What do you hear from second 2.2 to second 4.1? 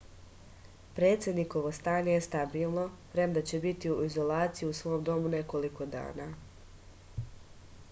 stabilno premda će biti u